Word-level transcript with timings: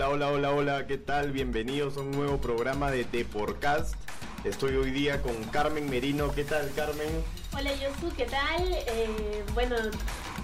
Hola, 0.00 0.10
hola, 0.10 0.28
hola, 0.30 0.50
hola, 0.52 0.86
¿qué 0.86 0.96
tal? 0.96 1.32
Bienvenidos 1.32 1.96
a 1.96 2.00
un 2.02 2.12
nuevo 2.12 2.40
programa 2.40 2.88
de 2.92 3.02
Deporcast. 3.04 3.94
Estoy 4.44 4.76
hoy 4.76 4.92
día 4.92 5.20
con 5.22 5.34
Carmen 5.50 5.90
Merino. 5.90 6.32
¿Qué 6.32 6.44
tal, 6.44 6.70
Carmen? 6.76 7.08
Hola, 7.52 7.72
Yosu, 7.74 8.14
¿qué 8.16 8.26
tal? 8.26 8.62
Eh, 8.72 9.42
bueno, 9.54 9.74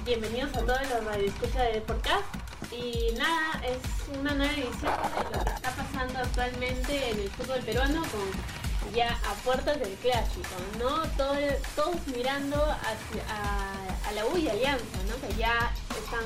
bienvenidos 0.05 0.52
a 0.56 0.61
todos 0.61 0.80
los 0.91 1.05
radioescuchas 1.05 1.55
de 1.69 1.73
Deporcast. 1.75 2.25
Y 2.73 3.12
nada, 3.16 3.62
es 3.64 4.19
una 4.19 4.34
nueva 4.34 4.52
edición 4.55 4.93
de 5.30 5.38
lo 5.38 5.45
que 5.45 5.51
está 5.52 5.71
pasando 5.71 6.18
actualmente 6.18 7.11
en 7.11 7.21
el 7.21 7.30
fútbol 7.30 7.61
peruano 7.61 8.00
con 8.02 8.93
ya 8.93 9.10
a 9.12 9.34
puertas 9.45 9.79
del 9.79 9.95
clásico, 10.02 10.48
¿no? 10.80 11.02
Todo- 11.16 11.37
todos 11.77 12.05
mirando 12.09 12.57
a, 12.60 14.09
a 14.09 14.12
la 14.15 14.27
U 14.27 14.37
y 14.37 14.48
Alianza, 14.48 14.98
¿no? 15.09 15.29
Que 15.29 15.32
ya 15.37 15.73
están 15.96 16.24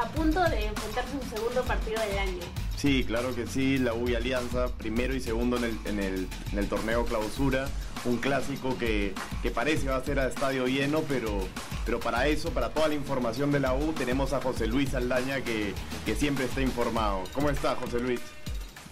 a 0.00 0.08
punto 0.08 0.42
de 0.42 0.66
enfrentarse 0.66 1.12
a 1.12 1.20
un 1.20 1.30
segundo 1.30 1.62
partido 1.62 2.00
del 2.00 2.18
año. 2.18 2.40
Sí, 2.76 3.04
claro 3.04 3.34
que 3.34 3.46
sí, 3.46 3.76
la 3.78 3.92
U 3.92 4.08
y 4.08 4.14
Alianza, 4.14 4.68
primero 4.68 5.14
y 5.14 5.20
segundo 5.20 5.58
en 5.58 5.64
el, 5.64 5.78
en 5.84 5.98
el, 6.00 6.28
en 6.52 6.58
el 6.58 6.68
torneo 6.68 7.04
clausura. 7.04 7.68
Un 8.06 8.16
clásico 8.16 8.78
que, 8.78 9.14
que 9.42 9.50
parece 9.50 9.88
va 9.88 9.96
a 9.96 10.04
ser 10.04 10.18
a 10.18 10.26
estadio 10.26 10.66
lleno, 10.66 11.02
pero, 11.06 11.46
pero 11.84 12.00
para 12.00 12.26
eso, 12.28 12.50
para 12.50 12.70
toda 12.70 12.88
la 12.88 12.94
información 12.94 13.52
de 13.52 13.60
la 13.60 13.74
U, 13.74 13.92
tenemos 13.92 14.32
a 14.32 14.40
José 14.40 14.66
Luis 14.66 14.94
Aldaña 14.94 15.42
que, 15.42 15.74
que 16.06 16.14
siempre 16.14 16.46
está 16.46 16.62
informado. 16.62 17.24
¿Cómo 17.34 17.50
está, 17.50 17.76
José 17.76 18.00
Luis? 18.00 18.20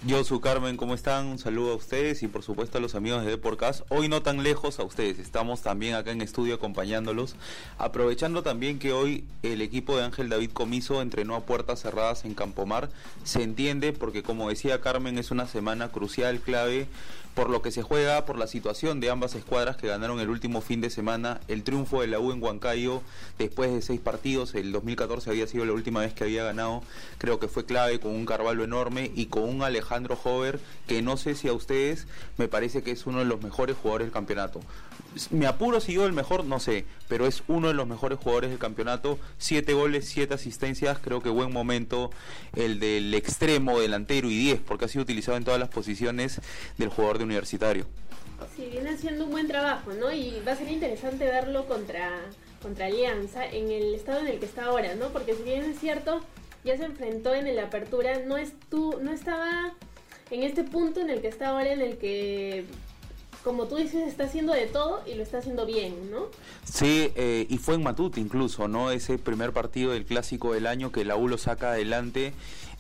Yo, 0.07 0.23
su 0.23 0.41
Carmen, 0.41 0.77
¿cómo 0.77 0.95
están? 0.95 1.27
Un 1.27 1.41
saludo 1.41 1.73
a 1.73 1.75
ustedes 1.75 2.23
y 2.23 2.29
por 2.29 2.45
supuesto 2.45 2.79
a 2.79 2.81
los 2.81 2.95
amigos 2.95 3.25
de 3.25 3.33
Deporcast. 3.33 3.83
Hoy 3.89 4.09
no 4.09 4.23
tan 4.23 4.45
lejos 4.45 4.79
a 4.79 4.85
ustedes, 4.85 5.19
estamos 5.19 5.63
también 5.63 5.97
acá 5.97 6.13
en 6.13 6.21
estudio 6.21 6.55
acompañándolos. 6.55 7.35
Aprovechando 7.79 8.45
también 8.45 8.79
que 8.79 8.93
hoy 8.93 9.25
el 9.43 9.61
equipo 9.61 9.97
de 9.97 10.05
Ángel 10.05 10.29
David 10.29 10.53
Comiso 10.53 11.03
entrenó 11.03 11.35
a 11.35 11.41
puertas 11.41 11.81
cerradas 11.81 12.25
en 12.25 12.35
Campomar. 12.35 12.91
Se 13.25 13.43
entiende 13.43 13.93
porque 13.93 14.23
como 14.23 14.49
decía 14.49 14.81
Carmen 14.81 15.19
es 15.19 15.33
una 15.33 15.49
semana 15.49 15.89
crucial, 15.89 16.39
clave, 16.39 16.87
por 17.35 17.51
lo 17.51 17.61
que 17.61 17.73
se 17.73 17.83
juega, 17.83 18.25
por 18.25 18.39
la 18.39 18.47
situación 18.47 19.01
de 19.01 19.11
ambas 19.11 19.35
escuadras 19.35 19.77
que 19.77 19.89
ganaron 19.89 20.21
el 20.21 20.31
último 20.31 20.61
fin 20.61 20.81
de 20.81 20.91
semana. 20.91 21.41
El 21.49 21.65
triunfo 21.65 22.01
de 22.01 22.07
la 22.07 22.21
U 22.21 22.33
en 22.33 22.43
Huancayo 22.43 23.03
después 23.39 23.73
de 23.73 23.83
seis 23.83 24.01
partidos, 24.01 24.55
el 24.55 24.73
2014 24.73 25.31
había 25.31 25.47
sido 25.47 25.65
la 25.65 25.73
última 25.73 26.01
vez 26.01 26.15
que 26.15 26.25
había 26.25 26.45
ganado. 26.45 26.83
Creo 27.19 27.41
que 27.41 27.49
fue 27.49 27.65
clave 27.65 28.01
con 28.01 28.13
un 28.13 28.27
Carvalho 28.27 28.65
enorme 28.65 29.11
y 29.15 29.27
con 29.27 29.43
un 29.43 29.63
Alejandro 29.63 29.88
Hover 29.91 30.61
que 30.87 31.03
no 31.03 31.17
sé 31.17 31.35
si 31.35 31.49
a 31.49 31.53
ustedes 31.53 32.07
me 32.37 32.49
parece 32.49 32.83
que 32.83 32.91
es 32.91 33.07
uno 33.07 33.21
de 33.21 33.25
los 33.25 33.43
mejores 33.43 33.77
jugadores 33.77 34.07
del 34.07 34.13
campeonato. 34.13 34.61
Me 35.31 35.47
apuro 35.47 35.81
si 35.81 35.95
yo 35.95 36.07
el 36.07 36.13
mejor, 36.13 36.45
no 36.45 36.61
sé, 36.61 36.85
pero 37.09 37.27
es 37.27 37.43
uno 37.49 37.69
de 37.69 37.75
los 37.75 37.87
mejores 37.87 38.19
jugadores 38.19 38.51
del 38.51 38.59
campeonato. 38.59 39.19
Siete 39.39 39.73
goles, 39.73 40.07
siete 40.07 40.35
asistencias, 40.35 40.99
creo 40.99 41.23
que 41.23 41.31
buen 41.31 41.53
momento 41.53 42.11
el 42.55 42.81
del 42.81 43.15
extremo 43.15 43.81
delantero 43.81 44.31
y 44.31 44.39
10, 44.39 44.61
porque 44.61 44.85
ha 44.85 44.89
sido 44.89 45.03
utilizado 45.03 45.37
en 45.37 45.45
todas 45.45 45.61
las 45.61 45.69
posiciones 45.69 46.41
del 46.77 46.89
jugador 46.89 47.19
de 47.19 47.25
universitario. 47.25 47.87
Sí, 48.55 48.69
viene 48.71 48.91
haciendo 48.91 49.25
un 49.25 49.31
buen 49.31 49.49
trabajo, 49.49 49.93
¿no? 49.95 50.13
Y 50.13 50.41
va 50.47 50.53
a 50.53 50.57
ser 50.57 50.69
interesante 50.69 51.25
verlo 51.25 51.67
contra, 51.67 52.11
contra 52.63 52.87
Alianza 52.87 53.47
en 53.47 53.71
el 53.71 53.95
estado 53.95 54.21
en 54.21 54.29
el 54.29 54.39
que 54.39 54.47
está 54.47 54.67
ahora, 54.67 54.95
¿no? 54.95 55.09
Porque 55.09 55.35
si 55.35 55.43
bien 55.43 55.65
es 55.65 55.79
cierto, 55.81 56.21
ya 56.65 56.77
se 56.77 56.85
enfrentó 56.85 57.35
en 57.35 57.55
la 57.55 57.65
apertura, 57.65 58.21
no, 58.27 58.37
estu 58.37 58.99
no 59.03 59.13
estaba 59.13 59.75
en 60.31 60.43
este 60.43 60.65
punto 60.65 61.01
en 61.01 61.11
el 61.11 61.21
que 61.21 61.29
está 61.29 61.49
ahora, 61.49 61.73
en 61.73 61.81
el 61.81 61.97
que, 61.97 62.65
como 63.45 63.67
tú 63.67 63.77
dices, 63.77 64.07
está 64.07 64.25
haciendo 64.25 64.53
de 64.53 64.67
todo 64.67 65.03
y 65.07 65.15
lo 65.15 65.23
está 65.23 65.39
haciendo 65.39 65.65
bien, 65.65 66.11
¿no? 66.11 66.27
Sí, 66.65 67.11
eh, 67.15 67.47
y 67.49 67.59
fue 67.59 67.77
en 67.77 67.83
Matute 67.83 68.21
incluso, 68.21 68.69
¿no? 68.69 68.91
Ese 68.91 69.19
primer 69.19 69.53
partido 69.53 69.93
del 69.93 70.05
clásico 70.05 70.53
del 70.53 70.67
año 70.67 70.93
que 70.93 71.05
la 71.05 71.17
U 71.17 71.29
lo 71.29 71.39
saca 71.39 71.73
adelante. 71.73 72.33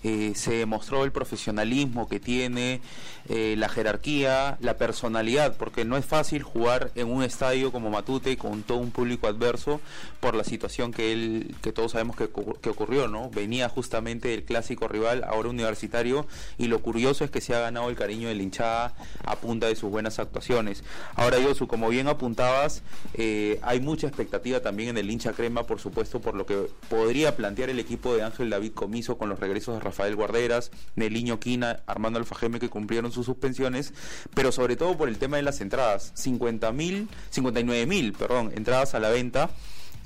Eh, 0.04 0.32
se 0.34 0.52
demostró 0.54 1.04
el 1.04 1.12
profesionalismo 1.12 2.08
que 2.08 2.20
tiene, 2.20 2.80
eh, 3.28 3.56
la 3.58 3.68
jerarquía, 3.68 4.56
la 4.60 4.78
personalidad, 4.78 5.56
porque 5.56 5.84
no 5.84 5.96
es 5.96 6.06
fácil 6.06 6.42
jugar 6.42 6.92
en 6.94 7.10
un 7.10 7.22
estadio 7.22 7.72
como 7.72 7.90
Matute 7.90 8.36
con 8.36 8.62
todo 8.62 8.78
un 8.78 8.90
público 8.90 9.26
adverso 9.26 9.80
por 10.20 10.34
la 10.34 10.44
situación 10.44 10.92
que 10.92 11.12
él, 11.12 11.54
que 11.62 11.72
todos 11.72 11.92
sabemos 11.92 12.16
que, 12.16 12.30
que 12.60 12.70
ocurrió, 12.70 13.08
¿no? 13.08 13.30
Venía 13.30 13.68
justamente 13.68 14.28
del 14.28 14.44
clásico 14.44 14.88
rival, 14.88 15.24
ahora 15.24 15.48
universitario, 15.48 16.26
y 16.58 16.68
lo 16.68 16.80
curioso 16.80 17.24
es 17.24 17.30
que 17.30 17.40
se 17.40 17.54
ha 17.54 17.60
ganado 17.60 17.90
el 17.90 17.96
cariño 17.96 18.28
de 18.28 18.34
la 18.34 18.42
hinchada 18.42 18.94
a 19.24 19.36
punta 19.36 19.66
de 19.66 19.76
sus 19.76 19.90
buenas 19.90 20.18
actuaciones. 20.18 20.84
Ahora, 21.14 21.38
Yosu, 21.38 21.66
como 21.66 21.88
bien 21.88 22.08
apuntabas, 22.08 22.82
eh, 23.14 23.58
hay 23.62 23.80
mucha 23.80 24.06
expectativa 24.06 24.60
también 24.60 24.90
en 24.90 24.98
el 24.98 25.10
hincha 25.10 25.32
crema, 25.32 25.64
por 25.64 25.80
supuesto, 25.80 26.20
por 26.20 26.34
lo 26.34 26.46
que 26.46 26.68
podría 26.88 27.36
plantear 27.36 27.70
el 27.70 27.78
equipo 27.78 28.14
de 28.14 28.22
Ángel 28.22 28.50
David 28.50 28.72
Comiso 28.72 29.18
con 29.18 29.28
los 29.28 29.38
regresos 29.38 29.74
de 29.74 29.80
Rafael 29.88 30.16
Guarderas, 30.16 30.70
Neliño 30.96 31.40
Quina, 31.40 31.80
Armando 31.86 32.18
Alfajeme 32.18 32.60
que 32.60 32.68
cumplieron 32.68 33.10
sus 33.10 33.26
suspensiones, 33.26 33.94
pero 34.34 34.52
sobre 34.52 34.76
todo 34.76 34.96
por 34.96 35.08
el 35.08 35.18
tema 35.18 35.38
de 35.38 35.42
las 35.42 35.60
entradas, 35.60 36.12
50 36.14 36.70
mil, 36.72 37.08
59 37.30 37.86
mil, 37.86 38.12
perdón, 38.12 38.52
entradas 38.54 38.94
a 38.94 39.00
la 39.00 39.10
venta. 39.10 39.50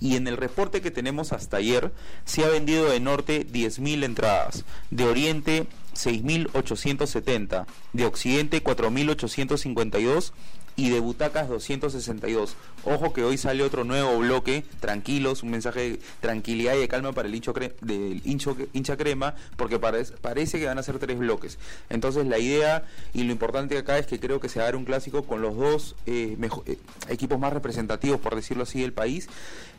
Y 0.00 0.16
en 0.16 0.26
el 0.26 0.36
reporte 0.36 0.80
que 0.80 0.90
tenemos 0.90 1.32
hasta 1.32 1.58
ayer, 1.58 1.92
se 2.24 2.44
ha 2.44 2.48
vendido 2.48 2.90
de 2.90 2.98
norte 2.98 3.46
10.000 3.46 4.02
entradas, 4.02 4.64
de 4.90 5.04
oriente 5.04 5.68
6.870, 5.94 7.66
de 7.92 8.04
occidente 8.04 8.64
4.852 8.64 10.32
y 10.76 10.90
de 10.90 11.00
butacas 11.00 11.48
262. 11.48 12.56
Ojo 12.84 13.12
que 13.12 13.24
hoy 13.24 13.36
sale 13.38 13.62
otro 13.62 13.84
nuevo 13.84 14.18
bloque, 14.18 14.64
tranquilos, 14.80 15.42
un 15.42 15.50
mensaje 15.50 15.80
de 15.80 16.00
tranquilidad 16.20 16.74
y 16.74 16.78
de 16.80 16.88
calma 16.88 17.12
para 17.12 17.28
el 17.28 17.34
hincho 17.34 17.52
cre- 17.54 17.74
del 17.80 18.20
hincho, 18.24 18.56
hincha 18.72 18.96
crema, 18.96 19.34
porque 19.56 19.78
parece, 19.78 20.14
parece 20.20 20.58
que 20.58 20.66
van 20.66 20.78
a 20.78 20.82
ser 20.82 20.98
tres 20.98 21.18
bloques. 21.18 21.58
Entonces 21.90 22.26
la 22.26 22.38
idea 22.38 22.84
y 23.14 23.22
lo 23.24 23.32
importante 23.32 23.76
acá 23.78 23.98
es 23.98 24.06
que 24.06 24.18
creo 24.18 24.40
que 24.40 24.48
se 24.48 24.58
va 24.58 24.64
a 24.64 24.68
dar 24.68 24.76
un 24.76 24.84
clásico 24.84 25.24
con 25.24 25.42
los 25.42 25.56
dos 25.56 25.94
eh, 26.06 26.36
eh, 26.66 26.78
equipos 27.08 27.38
más 27.38 27.52
representativos, 27.52 28.18
por 28.20 28.34
decirlo 28.34 28.62
así, 28.64 28.80
del 28.80 28.92
país, 28.92 29.28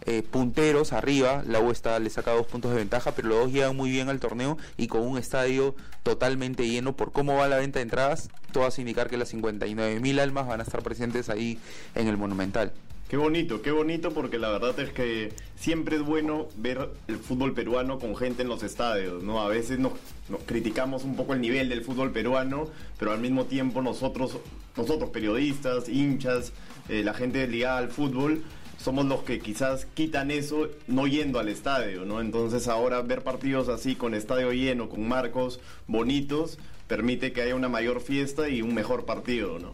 eh, 0.06 0.22
punteros 0.22 0.94
arriba, 0.94 1.44
la 1.48 1.60
U 1.60 1.72
está, 1.72 1.98
le 2.00 2.10
saca 2.10 2.32
dos 2.32 2.46
puntos 2.48 2.72
de 2.72 2.78
ventaja, 2.78 3.14
pero 3.14 3.30
los 3.30 3.40
dos 3.40 3.52
llegan 3.52 3.76
muy 3.76 3.90
bien 3.90 4.10
al 4.10 4.20
torneo 4.20 4.58
y 4.78 4.88
con 4.88 5.02
un 5.02 5.18
estadio 5.18 5.76
totalmente 6.04 6.68
lleno 6.68 6.96
por 6.96 7.12
cómo 7.12 7.36
va 7.36 7.48
la 7.48 7.58
venta 7.58 7.80
de 7.80 7.84
entradas, 7.84 8.30
todas 8.52 8.78
indicar 8.80 9.10
que 9.10 9.18
las 9.18 9.30
59 9.30 10.00
mil 10.02 10.20
almas 10.20 10.46
van 10.48 10.60
a 10.60 10.64
estar 10.64 10.83
presentes 10.84 11.30
ahí 11.30 11.58
en 11.96 12.08
el 12.08 12.18
Monumental. 12.18 12.72
Qué 13.14 13.18
bonito, 13.18 13.62
qué 13.62 13.70
bonito 13.70 14.12
porque 14.12 14.40
la 14.40 14.50
verdad 14.50 14.80
es 14.80 14.90
que 14.90 15.32
siempre 15.56 15.98
es 15.98 16.02
bueno 16.02 16.48
ver 16.58 16.90
el 17.08 17.18
fútbol 17.18 17.54
peruano 17.54 18.00
con 18.00 18.16
gente 18.16 18.42
en 18.42 18.50
los 18.50 18.64
estadios, 18.64 19.22
¿no? 19.22 19.40
A 19.42 19.50
veces 19.50 19.78
nos, 19.78 19.94
criticamos 20.48 21.04
un 21.04 21.16
poco 21.16 21.34
el 21.34 21.42
nivel 21.42 21.70
del 21.70 21.84
fútbol 21.84 22.12
peruano, 22.12 22.70
pero 22.98 23.12
al 23.12 23.20
mismo 23.20 23.46
tiempo 23.46 23.84
nosotros, 23.84 24.40
nosotros 24.76 25.12
periodistas, 25.12 25.90
hinchas, 25.90 26.54
eh, 26.90 27.04
la 27.04 27.14
gente 27.14 27.48
ligada 27.48 27.78
al 27.78 27.90
fútbol, 27.90 28.42
somos 28.80 29.06
los 29.06 29.22
que 29.22 29.38
quizás 29.40 29.86
quitan 29.94 30.32
eso 30.32 30.70
no 30.88 31.06
yendo 31.06 31.38
al 31.38 31.50
estadio, 31.50 32.06
¿no? 32.06 32.20
Entonces 32.20 32.68
ahora 32.68 33.04
ver 33.04 33.22
partidos 33.22 33.70
así 33.70 33.96
con 33.96 34.16
estadio 34.16 34.52
lleno, 34.54 34.90
con 34.90 35.08
marcos 35.08 35.60
bonitos, 35.86 36.58
permite 36.88 37.32
que 37.32 37.44
haya 37.44 37.54
una 37.54 37.70
mayor 37.70 38.02
fiesta 38.02 38.50
y 38.50 38.64
un 38.64 38.74
mejor 38.74 39.06
partido, 39.06 39.60
¿no? 39.60 39.74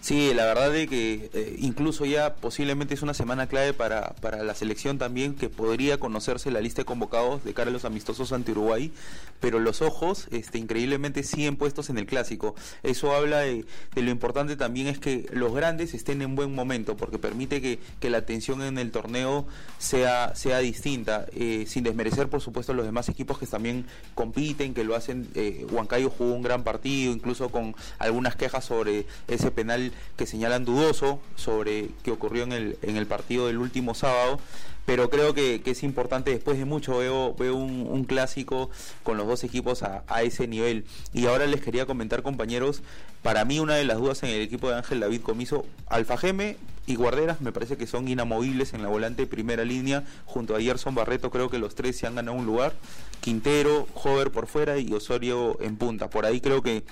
Sí, 0.00 0.32
la 0.32 0.46
verdad 0.46 0.74
es 0.74 0.88
que 0.88 1.28
eh, 1.34 1.56
incluso 1.58 2.06
ya 2.06 2.34
posiblemente 2.36 2.94
es 2.94 3.02
una 3.02 3.12
semana 3.12 3.46
clave 3.48 3.74
para, 3.74 4.14
para 4.22 4.42
la 4.42 4.54
selección 4.54 4.96
también, 4.96 5.34
que 5.34 5.50
podría 5.50 6.00
conocerse 6.00 6.50
la 6.50 6.62
lista 6.62 6.80
de 6.80 6.86
convocados 6.86 7.44
de 7.44 7.52
cara 7.52 7.68
a 7.68 7.72
los 7.72 7.84
amistosos 7.84 8.32
ante 8.32 8.52
Uruguay, 8.52 8.92
pero 9.40 9.58
los 9.58 9.82
ojos 9.82 10.26
este, 10.30 10.56
increíblemente 10.56 11.22
siguen 11.22 11.56
puestos 11.56 11.90
en 11.90 11.98
el 11.98 12.06
clásico. 12.06 12.54
Eso 12.82 13.14
habla 13.14 13.40
de, 13.40 13.66
de 13.94 14.02
lo 14.02 14.10
importante 14.10 14.56
también 14.56 14.86
es 14.86 14.98
que 14.98 15.26
los 15.32 15.54
grandes 15.54 15.92
estén 15.92 16.22
en 16.22 16.34
buen 16.34 16.54
momento, 16.54 16.96
porque 16.96 17.18
permite 17.18 17.60
que, 17.60 17.78
que 18.00 18.08
la 18.08 18.18
atención 18.18 18.62
en 18.62 18.78
el 18.78 18.92
torneo 18.92 19.46
sea, 19.78 20.34
sea 20.34 20.60
distinta, 20.60 21.26
eh, 21.34 21.64
sin 21.66 21.84
desmerecer 21.84 22.28
por 22.28 22.40
supuesto 22.40 22.72
los 22.72 22.86
demás 22.86 23.10
equipos 23.10 23.38
que 23.38 23.46
también 23.46 23.84
compiten, 24.14 24.72
que 24.72 24.82
lo 24.82 24.96
hacen. 24.96 25.28
Eh, 25.34 25.66
Huancayo 25.70 26.08
jugó 26.08 26.32
un 26.32 26.42
gran 26.42 26.64
partido, 26.64 27.12
incluso 27.12 27.50
con 27.50 27.74
algunas 27.98 28.34
quejas 28.34 28.64
sobre 28.64 29.04
ese 29.28 29.50
penal 29.60 29.92
que 30.16 30.26
señalan 30.26 30.64
dudoso 30.64 31.20
sobre 31.36 31.90
que 32.02 32.10
ocurrió 32.10 32.44
en 32.44 32.52
el, 32.52 32.78
en 32.82 32.96
el 32.96 33.06
partido 33.06 33.46
del 33.46 33.58
último 33.58 33.94
sábado. 33.94 34.40
Pero 34.86 35.10
creo 35.10 35.34
que, 35.34 35.62
es 35.64 35.82
importante, 35.82 36.30
después 36.30 36.58
de 36.58 36.64
mucho 36.64 36.98
veo, 36.98 37.34
veo 37.34 37.54
un, 37.54 38.04
clásico 38.04 38.70
con 39.02 39.18
los 39.18 39.26
dos 39.26 39.44
equipos 39.44 39.82
a, 39.82 40.22
ese 40.22 40.48
nivel. 40.48 40.84
Y 41.12 41.26
ahora 41.26 41.46
les 41.46 41.60
quería 41.60 41.86
comentar, 41.86 42.22
compañeros, 42.22 42.82
para 43.22 43.44
mí 43.44 43.60
una 43.60 43.76
de 43.76 43.84
las 43.84 43.98
dudas 43.98 44.22
en 44.22 44.30
el 44.30 44.40
equipo 44.40 44.68
de 44.68 44.76
Ángel 44.76 45.00
David 45.00 45.20
Comiso, 45.20 45.64
Alfa 45.86 46.16
Geme 46.16 46.56
y 46.86 46.96
Guarderas 46.96 47.40
me 47.40 47.52
parece 47.52 47.76
que 47.76 47.86
son 47.86 48.08
inamovibles 48.08 48.74
en 48.74 48.82
la 48.82 48.88
volante 48.88 49.28
primera 49.28 49.64
línea, 49.64 50.02
junto 50.24 50.56
a 50.56 50.60
Gerson 50.60 50.94
Barreto 50.96 51.30
creo 51.30 51.50
que 51.50 51.58
los 51.58 51.76
tres 51.76 51.96
se 51.96 52.08
han 52.08 52.16
ganado 52.16 52.36
un 52.36 52.46
lugar, 52.46 52.72
Quintero, 53.20 53.86
Hover 53.94 54.32
por 54.32 54.48
fuera 54.48 54.78
y 54.78 54.92
Osorio 54.92 55.56
en 55.60 55.76
punta. 55.76 56.10
Por 56.10 56.26
ahí 56.26 56.40
creo 56.40 56.62
que 56.62 56.82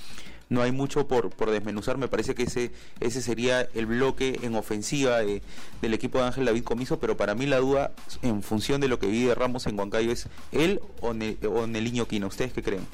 no 0.48 0.62
hay 0.62 0.72
mucho 0.72 1.06
por, 1.08 1.30
por 1.30 1.50
desmenuzar, 1.50 1.98
me 1.98 2.08
parece 2.08 2.34
que 2.34 2.44
ese, 2.44 2.70
ese 3.00 3.20
sería 3.22 3.62
el 3.74 3.86
bloque 3.86 4.38
en 4.42 4.54
ofensiva 4.54 5.18
de- 5.18 5.42
del 5.82 5.94
equipo 5.94 6.18
de 6.18 6.24
Ángel 6.24 6.44
David 6.46 6.64
Comiso, 6.64 6.98
pero 6.98 7.16
para 7.16 7.34
mí 7.34 7.46
la 7.46 7.58
duda 7.58 7.92
en 8.22 8.42
función 8.42 8.80
de 8.80 8.88
lo 8.88 8.98
que 8.98 9.06
vi 9.06 9.24
de 9.24 9.34
Ramos 9.34 9.66
en 9.66 9.78
Huancayo 9.78 10.10
es 10.10 10.28
él 10.52 10.80
o, 11.00 11.12
Ne- 11.14 11.36
o 11.46 11.66
Neliño 11.66 12.06
Quina, 12.08 12.26
¿ustedes 12.26 12.52
qué 12.52 12.62
creen? 12.62 12.86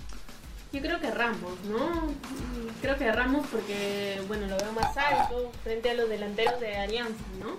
Yo 0.72 0.80
creo 0.80 0.98
que 1.00 1.08
Ramos, 1.12 1.52
¿no? 1.70 2.12
Creo 2.82 2.96
que 2.98 3.12
Ramos 3.12 3.46
porque, 3.52 4.20
bueno, 4.26 4.46
lo 4.48 4.56
veo 4.56 4.72
más 4.72 4.96
alto 4.96 5.52
frente 5.62 5.90
a 5.90 5.94
los 5.94 6.08
delanteros 6.08 6.58
de 6.58 6.74
Alianza, 6.76 7.22
¿no? 7.40 7.56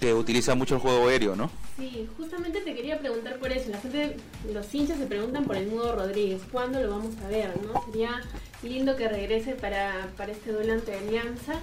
Que 0.00 0.14
utiliza 0.14 0.54
mucho 0.54 0.76
el 0.76 0.80
juego 0.80 1.08
aéreo, 1.08 1.36
¿no? 1.36 1.50
Sí, 1.76 2.08
justamente 2.16 2.60
te 2.62 2.74
quería 2.74 2.98
preguntar 2.98 3.38
por 3.38 3.52
eso. 3.52 3.70
La 3.70 3.78
gente, 3.80 4.16
los 4.52 4.74
hinchas 4.74 4.96
se 4.98 5.06
preguntan 5.06 5.44
por 5.44 5.56
el 5.56 5.66
Mudo 5.66 5.94
Rodríguez. 5.94 6.40
¿Cuándo 6.50 6.80
lo 6.80 6.90
vamos 6.90 7.14
a 7.24 7.28
ver, 7.28 7.52
no? 7.62 7.84
Sería 7.86 8.20
lindo 8.64 8.96
que 8.96 9.08
regrese 9.08 9.52
para, 9.54 10.08
para 10.16 10.32
este 10.32 10.52
duelo 10.52 10.72
ante 10.72 10.94
Alianza. 10.94 11.54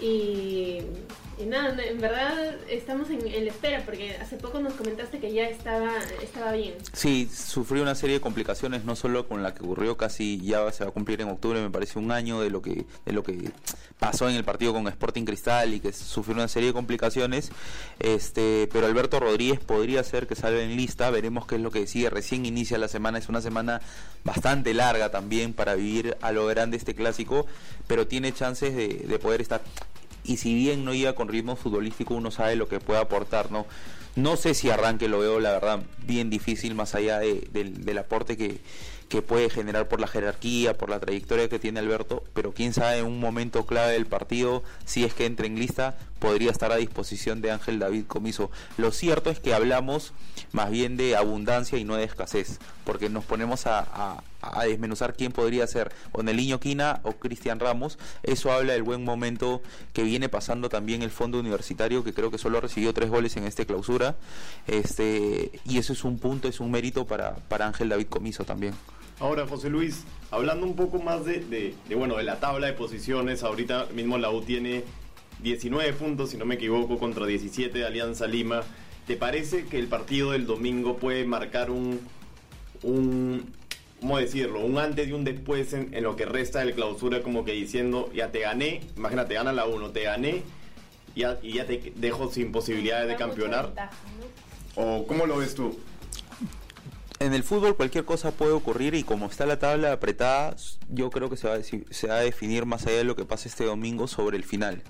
Y, 0.00 0.80
nada, 1.46 1.74
en 1.82 2.00
verdad 2.00 2.54
estamos 2.68 3.08
en, 3.10 3.20
la 3.22 3.50
espera 3.50 3.82
porque 3.84 4.16
hace 4.16 4.36
poco 4.36 4.60
nos 4.60 4.74
comentaste 4.74 5.18
que 5.18 5.32
ya 5.32 5.44
estaba, 5.44 5.90
estaba 6.22 6.52
bien. 6.52 6.74
Sí, 6.92 7.30
sufrió 7.32 7.82
una 7.82 7.94
serie 7.94 8.16
de 8.16 8.20
complicaciones, 8.20 8.84
no 8.84 8.94
solo 8.94 9.26
con 9.26 9.42
la 9.42 9.54
que 9.54 9.64
ocurrió 9.64 9.96
casi 9.96 10.40
ya 10.40 10.70
se 10.70 10.84
va 10.84 10.90
a 10.90 10.92
cumplir 10.92 11.20
en 11.20 11.28
octubre, 11.28 11.60
me 11.60 11.70
parece 11.70 11.98
un 11.98 12.12
año 12.12 12.40
de 12.40 12.50
lo 12.50 12.60
que 12.60 12.84
de 13.06 13.12
lo 13.12 13.22
que 13.22 13.50
pasó 14.00 14.28
en 14.28 14.34
el 14.34 14.44
partido 14.44 14.72
con 14.72 14.88
Sporting 14.88 15.24
Cristal 15.24 15.74
y 15.74 15.80
que 15.80 15.92
sufrió 15.92 16.34
una 16.34 16.48
serie 16.48 16.68
de 16.68 16.72
complicaciones. 16.72 17.50
Este, 18.00 18.68
pero 18.72 18.86
Alberto 18.86 19.20
Rodríguez 19.20 19.60
podría 19.60 20.02
ser 20.02 20.26
que 20.26 20.34
salga 20.34 20.62
en 20.62 20.76
lista, 20.76 21.10
veremos 21.10 21.46
qué 21.46 21.56
es 21.56 21.60
lo 21.60 21.70
que 21.70 21.80
decide. 21.80 22.10
Recién 22.10 22.46
inicia 22.46 22.78
la 22.78 22.88
semana, 22.88 23.18
es 23.18 23.28
una 23.28 23.42
semana 23.42 23.80
bastante 24.24 24.74
larga 24.74 25.10
también 25.10 25.52
para 25.52 25.74
vivir 25.74 26.16
a 26.22 26.32
lo 26.32 26.46
grande 26.46 26.76
este 26.76 26.94
clásico, 26.94 27.46
pero 27.86 28.06
tiene 28.06 28.32
chances 28.32 28.74
de, 28.74 28.88
de 28.88 29.18
poder 29.18 29.40
estar 29.40 29.60
y 30.30 30.36
si 30.36 30.54
bien 30.54 30.84
no 30.84 30.94
iba 30.94 31.14
con 31.14 31.28
ritmo 31.28 31.56
futbolístico, 31.56 32.14
uno 32.14 32.30
sabe 32.30 32.54
lo 32.54 32.68
que 32.68 32.78
puede 32.78 33.00
aportar, 33.00 33.50
¿no? 33.50 33.66
No 34.14 34.36
sé 34.36 34.54
si 34.54 34.70
arranque, 34.70 35.08
lo 35.08 35.18
veo 35.18 35.40
la 35.40 35.50
verdad 35.50 35.80
bien 36.06 36.30
difícil, 36.30 36.74
más 36.74 36.94
allá 36.94 37.18
del 37.18 37.98
aporte 37.98 38.36
que, 38.36 38.60
que 39.08 39.22
puede 39.22 39.50
generar 39.50 39.88
por 39.88 40.00
la 40.00 40.06
jerarquía, 40.06 40.78
por 40.78 40.88
la 40.88 41.00
trayectoria 41.00 41.48
que 41.48 41.58
tiene 41.58 41.80
Alberto, 41.80 42.22
pero 42.32 42.54
quién 42.54 42.72
sabe 42.72 42.98
en 42.98 43.06
un 43.06 43.18
momento 43.18 43.66
clave 43.66 43.92
del 43.92 44.06
partido, 44.06 44.62
si 44.84 45.04
es 45.04 45.14
que 45.14 45.26
entra 45.26 45.46
en 45.46 45.58
lista, 45.58 45.98
podría 46.20 46.52
estar 46.52 46.70
a 46.70 46.76
disposición 46.76 47.40
de 47.40 47.50
Ángel 47.50 47.80
David 47.80 48.04
Comiso. 48.06 48.50
Lo 48.76 48.92
cierto 48.92 49.30
es 49.30 49.40
que 49.40 49.54
hablamos 49.54 50.12
más 50.52 50.70
bien 50.70 50.96
de 50.96 51.16
abundancia 51.16 51.78
y 51.78 51.84
no 51.84 51.96
de 51.96 52.04
escasez, 52.04 52.60
porque 52.84 53.08
nos 53.08 53.24
ponemos 53.24 53.66
a, 53.66 54.22
desmenuzar 54.64 55.14
quién 55.14 55.32
podría 55.32 55.66
ser, 55.66 55.92
o 56.12 56.22
Neliño 56.22 56.60
Quina 56.60 57.00
o 57.02 57.12
Cristian 57.12 57.58
Ramos. 57.58 57.98
Eso 58.22 58.52
habla 58.52 58.74
del 58.74 58.82
buen 58.82 59.04
momento 59.04 59.60
que 59.92 60.02
viene 60.02 60.28
pasando 60.28 60.68
también 60.68 61.02
el 61.02 61.10
fondo 61.10 61.40
universitario, 61.40 62.04
que 62.04 62.14
creo 62.14 62.30
que 62.30 62.38
solo 62.38 62.60
recibió 62.60 62.94
tres 62.94 63.10
goles 63.10 63.36
en 63.36 63.44
esta 63.44 63.64
clausura. 63.64 64.16
Este, 64.66 65.50
y 65.64 65.78
eso 65.78 65.92
es 65.92 66.04
un 66.04 66.18
punto, 66.18 66.48
es 66.48 66.60
un 66.60 66.70
mérito 66.70 67.06
para, 67.06 67.34
para 67.34 67.66
Ángel 67.66 67.88
David 67.88 68.06
Comiso 68.06 68.44
también. 68.44 68.74
Ahora, 69.20 69.46
José 69.46 69.68
Luis, 69.68 70.04
hablando 70.30 70.64
un 70.64 70.74
poco 70.74 70.98
más 70.98 71.26
de, 71.26 71.74
bueno, 71.94 72.16
de 72.16 72.22
la 72.22 72.40
tabla 72.40 72.68
de 72.68 72.72
posiciones, 72.72 73.42
ahorita 73.42 73.88
mismo 73.94 74.16
la 74.16 74.30
U 74.30 74.40
tiene 74.40 74.82
19 75.42 75.92
puntos, 75.94 76.30
si 76.30 76.36
no 76.36 76.44
me 76.44 76.56
equivoco, 76.56 76.98
contra 76.98 77.26
17 77.26 77.78
de 77.78 77.86
Alianza 77.86 78.26
Lima. 78.26 78.62
¿Te 79.06 79.16
parece 79.16 79.64
que 79.64 79.78
el 79.78 79.88
partido 79.88 80.32
del 80.32 80.46
domingo 80.46 80.96
puede 80.96 81.24
marcar 81.24 81.70
un, 81.70 82.00
un 82.82 83.52
¿cómo 84.00 84.18
decirlo? 84.18 84.60
Un 84.60 84.78
antes 84.78 85.08
y 85.08 85.12
un 85.12 85.24
después 85.24 85.72
en, 85.72 85.90
lo 86.02 86.16
que 86.16 86.24
resta 86.24 86.60
del 86.60 86.74
clausura, 86.74 87.22
como 87.22 87.44
que 87.44 87.52
diciendo, 87.52 88.10
ya 88.14 88.30
te 88.30 88.40
gané, 88.40 88.80
imagínate, 88.96 89.34
gana 89.34 89.52
la 89.52 89.66
1, 89.66 89.90
te 89.90 90.04
gané 90.04 90.42
y 91.14 91.20
ya, 91.20 91.38
y 91.42 91.54
ya 91.54 91.66
te 91.66 91.92
dejo 91.96 92.30
sin 92.30 92.52
posibilidades 92.52 93.08
de 93.08 93.16
campeonar. 93.16 93.72
¿O 94.76 95.06
cómo 95.06 95.26
lo 95.26 95.38
ves 95.38 95.54
tú? 95.54 95.78
en 97.20 97.34
el 97.34 97.42
fútbol 97.42 97.76
cualquier 97.76 98.06
cosa 98.06 98.30
puede 98.30 98.52
ocurrir 98.52 98.94
y 98.94 99.04
como 99.04 99.26
está 99.26 99.44
la 99.44 99.58
tabla 99.58 99.92
apretada, 99.92 100.56
yo 100.88 101.10
creo 101.10 101.28
que 101.28 101.36
se 101.36 101.48
va, 101.48 101.56
a, 101.56 101.62
se 101.62 102.08
va 102.08 102.16
a 102.16 102.20
definir 102.20 102.64
más 102.64 102.86
allá 102.86 102.96
de 102.96 103.04
lo 103.04 103.14
que 103.14 103.26
pase 103.26 103.48
este 103.48 103.64
domingo 103.64 104.08
sobre 104.08 104.38
el 104.38 104.44
final. 104.44 104.82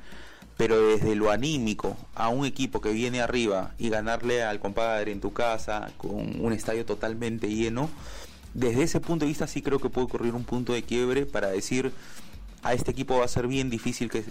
Pero 0.60 0.78
desde 0.88 1.16
lo 1.16 1.30
anímico 1.30 1.96
a 2.14 2.28
un 2.28 2.44
equipo 2.44 2.82
que 2.82 2.92
viene 2.92 3.22
arriba 3.22 3.72
y 3.78 3.88
ganarle 3.88 4.42
al 4.42 4.60
compadre 4.60 5.10
en 5.10 5.18
tu 5.18 5.32
casa 5.32 5.90
con 5.96 6.38
un 6.38 6.52
estadio 6.52 6.84
totalmente 6.84 7.48
lleno, 7.48 7.88
desde 8.52 8.82
ese 8.82 9.00
punto 9.00 9.24
de 9.24 9.30
vista 9.30 9.46
sí 9.46 9.62
creo 9.62 9.78
que 9.78 9.88
puede 9.88 10.04
ocurrir 10.04 10.34
un 10.34 10.44
punto 10.44 10.74
de 10.74 10.82
quiebre 10.82 11.24
para 11.24 11.48
decir 11.48 11.92
a 12.62 12.74
este 12.74 12.90
equipo 12.90 13.18
va 13.18 13.24
a 13.24 13.28
ser 13.28 13.46
bien 13.46 13.70
difícil 13.70 14.10
que, 14.10 14.24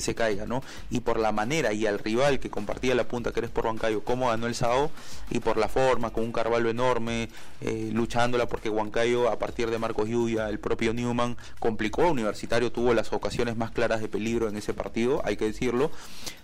se 0.00 0.14
caiga, 0.14 0.46
¿no? 0.46 0.62
Y 0.90 1.00
por 1.00 1.18
la 1.18 1.32
manera 1.32 1.72
y 1.72 1.86
al 1.86 1.98
rival 1.98 2.38
que 2.38 2.50
compartía 2.50 2.94
la 2.94 3.04
punta, 3.04 3.32
que 3.32 3.40
eres 3.40 3.50
por 3.50 3.66
Huancayo, 3.66 4.04
cómo 4.04 4.28
ganó 4.28 4.46
el 4.46 4.54
sábado, 4.54 4.90
y 5.30 5.40
por 5.40 5.56
la 5.56 5.68
forma, 5.68 6.10
con 6.10 6.24
un 6.24 6.32
Carvalho 6.32 6.70
enorme, 6.70 7.28
eh, 7.60 7.90
luchándola, 7.92 8.46
porque 8.46 8.68
Huancayo, 8.68 9.30
a 9.30 9.38
partir 9.38 9.70
de 9.70 9.78
Marcos 9.78 10.08
Lluvia, 10.08 10.48
el 10.48 10.58
propio 10.58 10.94
Newman, 10.94 11.36
complicó, 11.58 12.08
Universitario 12.08 12.70
tuvo 12.70 12.94
las 12.94 13.12
ocasiones 13.12 13.56
más 13.56 13.70
claras 13.70 14.00
de 14.00 14.08
peligro 14.08 14.48
en 14.48 14.56
ese 14.56 14.74
partido, 14.74 15.22
hay 15.24 15.36
que 15.36 15.46
decirlo. 15.46 15.90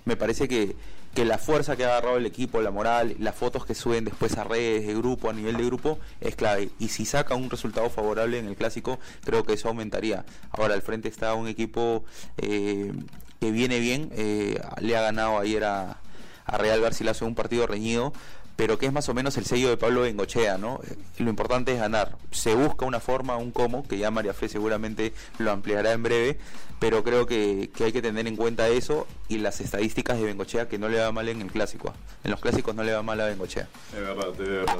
Me 0.04 0.16
parece 0.16 0.48
que, 0.48 0.74
que 1.14 1.24
la 1.24 1.38
fuerza 1.38 1.76
que 1.76 1.84
ha 1.84 1.88
agarrado 1.88 2.16
el 2.16 2.26
equipo, 2.26 2.60
la 2.60 2.70
moral, 2.70 3.16
las 3.18 3.34
fotos 3.34 3.66
que 3.66 3.74
suben 3.74 4.04
después 4.04 4.36
a 4.38 4.44
redes 4.44 4.86
de 4.86 4.94
grupo, 4.94 5.28
a 5.28 5.32
nivel 5.32 5.56
de 5.56 5.64
grupo, 5.64 5.98
es 6.20 6.36
clave. 6.36 6.70
Y 6.78 6.88
si 6.88 7.04
saca 7.04 7.34
un 7.34 7.50
resultado 7.50 7.90
favorable 7.90 8.38
en 8.38 8.46
el 8.46 8.56
clásico, 8.56 8.98
creo 9.24 9.44
que 9.44 9.54
eso 9.54 9.68
aumentaría. 9.68 10.24
Ahora 10.50 10.74
al 10.74 10.82
frente 10.82 11.08
está 11.08 11.34
un 11.34 11.48
equipo 11.48 12.04
eh, 12.36 12.92
que 13.40 13.50
viene 13.50 13.80
bien, 13.80 14.10
eh, 14.14 14.60
le 14.80 14.96
ha 14.96 15.02
ganado 15.02 15.38
ayer 15.38 15.64
a, 15.64 15.98
a 16.44 16.58
Real 16.58 16.80
Garcilaso 16.80 17.26
un 17.26 17.34
partido 17.34 17.66
reñido, 17.66 18.12
pero 18.60 18.76
que 18.76 18.84
es 18.84 18.92
más 18.92 19.08
o 19.08 19.14
menos 19.14 19.38
el 19.38 19.46
sello 19.46 19.70
de 19.70 19.78
Pablo 19.78 20.02
Bengochea, 20.02 20.58
¿no? 20.58 20.82
Lo 21.16 21.30
importante 21.30 21.72
es 21.72 21.78
ganar. 21.78 22.18
Se 22.30 22.54
busca 22.54 22.84
una 22.84 23.00
forma, 23.00 23.38
un 23.38 23.52
cómo, 23.52 23.88
que 23.88 23.96
ya 23.96 24.10
María 24.10 24.34
Fe 24.34 24.50
seguramente 24.50 25.14
lo 25.38 25.50
ampliará 25.50 25.92
en 25.92 26.02
breve, 26.02 26.38
pero 26.78 27.02
creo 27.02 27.24
que, 27.24 27.70
hay 27.82 27.92
que 27.92 28.02
tener 28.02 28.26
en 28.26 28.36
cuenta 28.36 28.68
eso 28.68 29.06
y 29.28 29.38
las 29.38 29.62
estadísticas 29.62 30.18
de 30.18 30.26
Bengochea 30.26 30.68
que 30.68 30.76
no 30.76 30.90
le 30.90 31.00
va 31.00 31.10
mal 31.10 31.30
en 31.30 31.40
el 31.40 31.50
clásico. 31.50 31.94
En 32.22 32.32
los 32.32 32.38
clásicos 32.38 32.74
no 32.74 32.82
le 32.82 32.92
va 32.92 33.02
mal 33.02 33.18
a 33.22 33.28
Bengochea. 33.28 33.66
De 33.94 34.00
verdad, 34.02 34.32
de 34.34 34.50
verdad. 34.50 34.76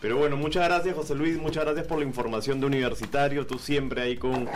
Pero 0.00 0.16
bueno, 0.16 0.36
muchas 0.36 0.68
gracias 0.68 0.94
José 0.94 1.16
Luis, 1.16 1.38
muchas 1.38 1.64
gracias 1.64 1.88
por 1.88 1.98
la 1.98 2.04
información 2.04 2.60
de 2.60 2.66
Universitario, 2.66 3.48
tú 3.48 3.58
siempre 3.58 4.00
ahí 4.00 4.16
con, 4.16 4.48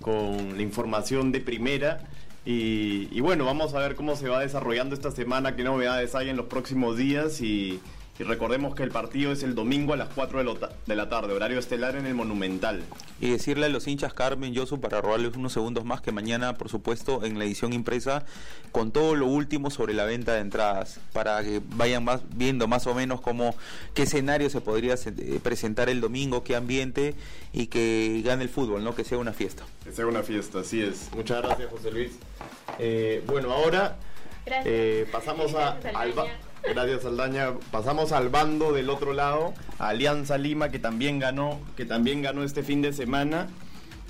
con 0.00 0.56
la 0.56 0.62
información 0.62 1.32
de 1.32 1.40
primera. 1.40 2.00
Y, 2.46 3.08
y, 3.10 3.20
bueno, 3.20 3.44
vamos 3.44 3.74
a 3.74 3.80
ver 3.80 3.96
cómo 3.96 4.14
se 4.14 4.28
va 4.28 4.38
desarrollando 4.38 4.94
esta 4.94 5.10
semana, 5.10 5.56
qué 5.56 5.64
novedades 5.64 6.14
hay 6.14 6.28
en 6.28 6.36
los 6.36 6.46
próximos 6.46 6.96
días 6.96 7.40
y, 7.40 7.80
y 8.18 8.22
recordemos 8.22 8.74
que 8.74 8.82
el 8.82 8.90
partido 8.90 9.30
es 9.30 9.42
el 9.42 9.54
domingo 9.54 9.92
a 9.92 9.96
las 9.96 10.08
4 10.14 10.56
de, 10.86 10.96
la 10.96 11.08
tarde, 11.08 11.34
horario 11.34 11.58
estelar 11.58 11.96
en 11.96 12.06
el 12.06 12.14
Monumental. 12.14 12.82
Y 13.20 13.30
decirle 13.30 13.66
a 13.66 13.68
los 13.68 13.86
hinchas 13.86 14.14
Carmen 14.14 14.54
Yosu 14.54 14.80
para 14.80 15.02
robarles 15.02 15.36
unos 15.36 15.52
segundos 15.52 15.84
más 15.84 16.00
que 16.00 16.12
mañana, 16.12 16.54
por 16.54 16.70
supuesto, 16.70 17.24
en 17.24 17.38
la 17.38 17.44
edición 17.44 17.74
impresa, 17.74 18.24
con 18.72 18.90
todo 18.90 19.14
lo 19.14 19.26
último 19.26 19.70
sobre 19.70 19.92
la 19.92 20.04
venta 20.04 20.32
de 20.32 20.40
entradas, 20.40 20.98
para 21.12 21.42
que 21.42 21.60
vayan 21.74 22.04
más, 22.04 22.22
viendo 22.34 22.66
más 22.68 22.86
o 22.86 22.94
menos 22.94 23.20
cómo, 23.20 23.54
qué 23.92 24.02
escenario 24.02 24.48
se 24.48 24.62
podría 24.62 24.94
eh, 24.94 25.40
presentar 25.42 25.90
el 25.90 26.00
domingo, 26.00 26.42
qué 26.42 26.56
ambiente 26.56 27.14
y 27.52 27.66
que 27.66 28.22
gane 28.24 28.44
el 28.44 28.48
fútbol, 28.48 28.82
¿no? 28.82 28.94
Que 28.94 29.04
sea 29.04 29.18
una 29.18 29.34
fiesta. 29.34 29.64
Que 29.84 29.92
sea 29.92 30.06
una 30.06 30.22
fiesta, 30.22 30.60
así 30.60 30.82
es. 30.82 31.10
Muchas 31.14 31.42
gracias, 31.42 31.70
José 31.70 31.90
Luis. 31.90 32.12
Eh, 32.78 33.22
bueno, 33.26 33.52
ahora 33.52 33.96
eh, 34.46 35.06
pasamos 35.12 35.54
a, 35.54 35.78
Gracias, 36.68 37.02
Saldaña. 37.02 37.54
Pasamos 37.70 38.12
al 38.12 38.28
bando 38.28 38.72
del 38.72 38.90
otro 38.90 39.12
lado, 39.12 39.54
Alianza 39.78 40.36
Lima, 40.38 40.70
que 40.70 40.78
también 40.78 41.18
ganó, 41.18 41.60
que 41.76 41.84
también 41.84 42.22
ganó 42.22 42.42
este 42.42 42.62
fin 42.62 42.82
de 42.82 42.92
semana. 42.92 43.48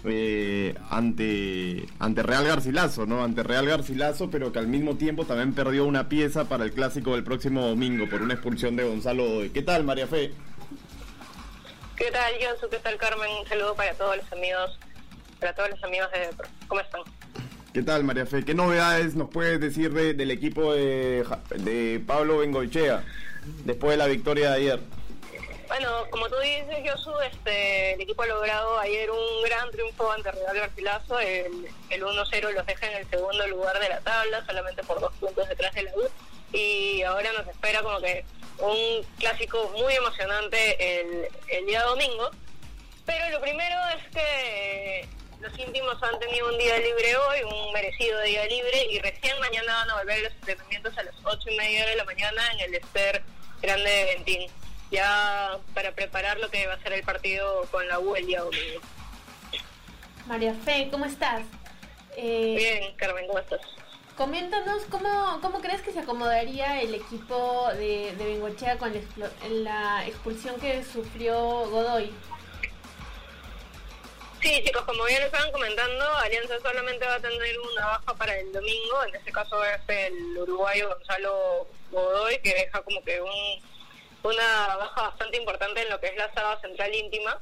Eh, 0.08 0.74
ante, 0.90 1.86
ante 1.98 2.22
Real 2.22 2.44
Garcilaso, 2.44 3.06
¿no? 3.06 3.24
Ante 3.24 3.42
Real 3.42 3.66
Garcilaso, 3.66 4.30
pero 4.30 4.52
que 4.52 4.60
al 4.60 4.68
mismo 4.68 4.96
tiempo 4.96 5.24
también 5.24 5.52
perdió 5.52 5.84
una 5.84 6.08
pieza 6.08 6.44
para 6.44 6.64
el 6.64 6.72
clásico 6.72 7.14
del 7.14 7.24
próximo 7.24 7.66
domingo 7.66 8.08
por 8.08 8.22
una 8.22 8.34
expulsión 8.34 8.76
de 8.76 8.84
Gonzalo 8.84 9.24
¿Qué 9.52 9.62
tal, 9.62 9.82
María 9.82 10.06
Fe? 10.06 10.32
¿Qué 11.96 12.10
tal, 12.12 12.34
Jonsu? 12.40 12.68
¿Qué 12.68 12.78
tal, 12.78 12.96
Carmen? 12.98 13.28
Un 13.40 13.48
saludo 13.48 13.74
para 13.74 13.94
todos 13.94 14.16
los 14.18 14.32
amigos, 14.32 14.78
para 15.40 15.54
todos 15.54 15.70
los 15.70 15.82
amigos 15.82 16.08
de... 16.12 16.30
¿Cómo 16.68 16.80
están? 16.80 17.00
¿Qué 17.76 17.82
tal, 17.82 18.04
María 18.04 18.24
Fe? 18.24 18.42
¿Qué 18.42 18.54
novedades 18.54 19.16
nos 19.16 19.28
puedes 19.28 19.60
decir 19.60 19.92
del 19.92 20.30
equipo 20.30 20.72
de, 20.72 22.02
Pablo 22.06 22.38
Bengoichea 22.38 23.04
después 23.66 23.90
de 23.90 23.96
la 23.98 24.06
victoria 24.06 24.52
de 24.52 24.56
ayer? 24.56 24.80
Bueno, 25.68 25.90
como 26.08 26.26
tú 26.30 26.36
dices, 26.38 26.90
Josu, 26.90 27.12
este, 27.30 27.92
el 27.92 28.00
equipo 28.00 28.22
ha 28.22 28.28
logrado 28.28 28.78
ayer 28.78 29.10
un 29.10 29.42
gran 29.44 29.70
triunfo 29.72 30.10
ante 30.10 30.32
Real 30.32 30.56
Garcilaso. 30.56 31.20
El, 31.20 31.68
el 31.90 32.02
1-0 32.02 32.54
los 32.54 32.64
deja 32.64 32.86
en 32.86 32.96
el 32.96 33.10
segundo 33.10 33.46
lugar 33.46 33.78
de 33.78 33.90
la 33.90 34.00
tabla, 34.00 34.42
solamente 34.46 34.82
por 34.82 34.98
dos 34.98 35.12
puntos 35.20 35.46
detrás 35.46 35.74
de 35.74 35.82
la 35.82 35.90
U. 35.96 36.56
Y 36.56 37.02
ahora 37.02 37.30
nos 37.34 37.46
espera 37.46 37.82
como 37.82 38.00
que 38.00 38.24
un 38.58 39.04
clásico 39.18 39.70
muy 39.76 39.92
emocionante 39.92 41.00
el, 41.02 41.28
el 41.48 41.66
día 41.66 41.82
domingo. 41.82 42.30
Pero 43.04 43.28
lo 43.32 43.40
primero 43.42 43.76
es 43.98 44.14
que 44.14 45.08
los 45.40 45.58
íntimos 45.58 46.02
han 46.02 46.18
tenido 46.18 46.48
un 46.48 46.58
día 46.58 46.78
libre 46.78 47.16
hoy, 47.16 47.38
un 47.42 47.72
merecido 47.72 48.20
día 48.22 48.44
libre, 48.46 48.86
y 48.90 48.98
recién 49.00 49.38
mañana 49.40 49.74
van 49.74 49.90
a 49.90 49.98
volver 49.98 50.22
los 50.22 50.32
entrenamientos 50.32 50.96
a 50.98 51.02
las 51.02 51.14
ocho 51.24 51.50
y 51.50 51.56
media 51.56 51.86
de 51.86 51.96
la 51.96 52.04
mañana 52.04 52.42
en 52.52 52.60
el 52.60 52.74
Ester 52.74 53.22
Grande 53.62 53.90
de 53.90 54.04
Ventín, 54.14 54.50
ya 54.90 55.58
para 55.74 55.92
preparar 55.92 56.38
lo 56.38 56.50
que 56.50 56.66
va 56.66 56.74
a 56.74 56.82
ser 56.82 56.92
el 56.92 57.02
partido 57.02 57.66
con 57.70 57.86
la 57.88 57.98
U 57.98 58.16
el 58.16 58.26
día 58.26 58.40
domingo. 58.42 58.80
María 60.26 60.54
Fe, 60.54 60.88
¿cómo 60.90 61.04
estás? 61.04 61.42
Eh, 62.16 62.54
Bien, 62.56 62.96
Carmen, 62.96 63.26
¿cómo 63.26 63.38
estás? 63.38 63.60
Coméntanos 64.16 64.82
cómo, 64.90 65.40
cómo 65.42 65.60
crees 65.60 65.82
que 65.82 65.92
se 65.92 66.00
acomodaría 66.00 66.80
el 66.80 66.94
equipo 66.94 67.68
de, 67.74 68.14
de 68.16 68.24
Bengochea 68.24 68.78
con 68.78 68.90
la, 69.62 70.06
expulsión 70.06 70.58
que 70.58 70.82
sufrió 70.82 71.68
Godoy. 71.68 72.10
Sí, 74.46 74.62
chicos, 74.62 74.84
como 74.84 75.02
bien 75.06 75.20
estaban 75.24 75.50
comentando, 75.50 76.04
Alianza 76.18 76.60
solamente 76.60 77.04
va 77.04 77.16
a 77.16 77.20
tener 77.20 77.58
una 77.58 77.84
baja 77.84 78.14
para 78.14 78.38
el 78.38 78.52
domingo, 78.52 79.04
en 79.04 79.16
este 79.16 79.32
caso 79.32 79.64
es 79.64 79.80
el 79.88 80.38
uruguayo 80.38 80.88
Gonzalo 80.88 81.66
Godoy, 81.90 82.38
que 82.38 82.54
deja 82.54 82.80
como 82.82 83.02
que 83.02 83.20
un, 83.20 83.62
una 84.22 84.76
baja 84.76 85.02
bastante 85.02 85.38
importante 85.38 85.82
en 85.82 85.90
lo 85.90 85.98
que 85.98 86.06
es 86.06 86.16
la 86.16 86.32
saga 86.32 86.60
central 86.60 86.94
íntima. 86.94 87.40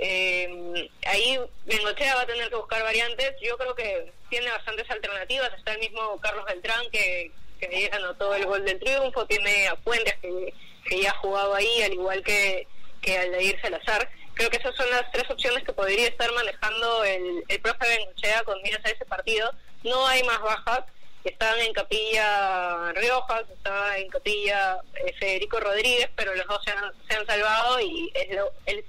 Eh, 0.00 0.90
ahí 1.06 1.38
Bengochea 1.66 2.16
va 2.16 2.22
a 2.22 2.26
tener 2.26 2.48
que 2.48 2.56
buscar 2.56 2.82
variantes. 2.82 3.32
Yo 3.40 3.56
creo 3.56 3.76
que 3.76 4.12
tiene 4.28 4.50
bastantes 4.50 4.90
alternativas. 4.90 5.52
Está 5.56 5.74
el 5.74 5.78
mismo 5.78 6.20
Carlos 6.20 6.46
Beltrán 6.46 6.90
que, 6.90 7.30
que 7.60 7.90
anotó 7.92 8.34
el 8.34 8.46
gol 8.46 8.64
del 8.64 8.80
triunfo. 8.80 9.24
Tiene 9.26 9.68
a 9.68 9.76
Puentes 9.76 10.16
que, 10.18 10.52
ya 11.00 11.10
ha 11.10 11.18
jugado 11.18 11.54
ahí, 11.54 11.82
al 11.84 11.92
igual 11.92 12.24
que, 12.24 12.66
que 13.02 13.18
Aldair 13.18 13.60
Salazar. 13.60 14.10
Creo 14.40 14.48
que 14.48 14.56
esas 14.56 14.74
son 14.74 14.88
las 14.88 15.12
tres 15.12 15.30
opciones 15.30 15.62
que 15.64 15.72
podría 15.74 16.08
estar 16.08 16.32
manejando 16.32 17.04
el, 17.04 17.44
el 17.46 17.60
profe 17.60 17.86
Bengochea 17.86 18.42
con 18.44 18.56
miras 18.62 18.82
a 18.86 18.88
ese 18.88 19.04
partido. 19.04 19.52
No 19.84 20.06
hay 20.06 20.22
más 20.22 20.40
bajas. 20.40 20.84
Están 21.24 21.58
en 21.58 21.74
Capilla 21.74 22.90
Riojas, 22.94 23.42
está 23.50 23.98
en 23.98 24.08
Capilla 24.08 24.78
eh, 24.94 25.12
Federico 25.20 25.60
Rodríguez, 25.60 26.08
pero 26.16 26.34
los 26.34 26.46
dos 26.46 26.58
se 26.64 26.70
han, 26.70 26.90
se 27.06 27.16
han 27.16 27.26
salvado 27.26 27.82
y 27.82 28.10
es 28.14 28.82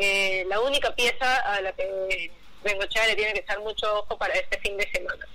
eh, 0.00 0.44
la 0.48 0.60
única 0.60 0.94
pieza 0.94 1.38
a 1.38 1.60
la 1.60 1.72
que 1.72 2.30
Bengochea 2.62 3.08
le 3.08 3.16
tiene 3.16 3.32
que 3.32 3.40
echar 3.40 3.58
mucho 3.58 3.98
ojo 3.98 4.16
para 4.16 4.34
este 4.34 4.60
fin 4.60 4.76
de 4.76 4.88
semana. 4.92 5.26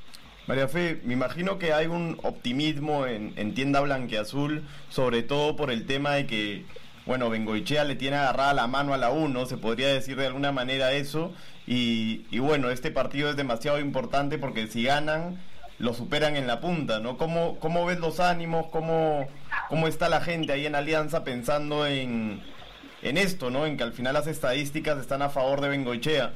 María 0.48 0.70
Fe, 0.70 1.02
me 1.04 1.16
imagino 1.16 1.60
que 1.60 1.74
hay 1.74 1.88
un 1.88 2.18
optimismo 2.24 3.06
en, 3.06 3.34
en 3.36 3.54
tienda 3.54 3.82
blanqueazul, 3.82 4.66
sobre 4.90 5.22
todo 5.22 5.58
por 5.58 5.70
el 5.70 5.86
tema 5.86 6.16
de 6.16 6.28
que, 6.28 6.66
bueno, 7.10 7.32
Bengochea 7.32 7.86
le 7.86 7.96
tiene 7.96 8.18
agarrada 8.18 8.54
la 8.54 8.68
mano 8.68 8.94
a 8.94 8.98
la 9.00 9.10
1, 9.10 9.48
se 9.48 9.58
podría 9.58 9.88
decir 9.88 10.16
de 10.16 10.28
alguna 10.28 10.52
manera 10.52 10.92
eso, 10.92 11.34
y, 11.66 12.28
y 12.30 12.38
bueno, 12.38 12.70
este 12.70 12.92
partido 12.92 13.32
es 13.32 13.36
demasiado 13.36 13.80
importante 13.80 14.38
porque 14.38 14.68
si 14.68 14.84
ganan, 14.84 15.42
lo 15.80 15.96
superan 15.96 16.36
en 16.36 16.46
la 16.46 16.62
punta, 16.62 17.00
¿no? 17.00 17.18
¿Cómo, 17.18 17.58
cómo 17.60 17.84
ves 17.88 17.98
los 17.98 18.20
ánimos? 18.20 18.68
¿Cómo, 18.68 19.28
¿Cómo 19.70 19.88
está 19.88 20.08
la 20.08 20.22
gente 20.22 20.54
ahí 20.54 20.68
en 20.68 20.76
Alianza 20.76 21.24
pensando 21.24 21.88
en, 21.88 22.44
en 23.02 23.18
esto, 23.18 23.50
¿no? 23.50 23.66
En 23.66 23.76
que 23.76 23.82
al 23.82 23.94
final 23.94 24.14
las 24.14 24.28
estadísticas 24.28 25.00
están 25.00 25.24
a 25.24 25.30
favor 25.30 25.62
de 25.62 25.70
Bengoichea. 25.70 26.34